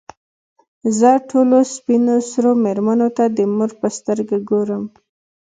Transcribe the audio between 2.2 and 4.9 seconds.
سرو مېرمنو ته د مور په سترګو ګورم.